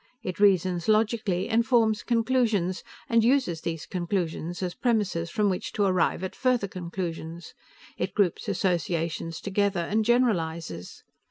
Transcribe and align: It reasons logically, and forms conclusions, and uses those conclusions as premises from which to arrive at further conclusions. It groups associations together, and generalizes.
It 0.23 0.39
reasons 0.39 0.87
logically, 0.87 1.47
and 1.47 1.63
forms 1.63 2.01
conclusions, 2.01 2.83
and 3.07 3.23
uses 3.23 3.61
those 3.61 3.85
conclusions 3.85 4.63
as 4.63 4.73
premises 4.73 5.29
from 5.29 5.47
which 5.47 5.71
to 5.73 5.83
arrive 5.85 6.23
at 6.23 6.35
further 6.35 6.67
conclusions. 6.67 7.53
It 7.99 8.15
groups 8.15 8.49
associations 8.49 9.39
together, 9.39 9.81
and 9.81 10.03
generalizes. 10.03 11.03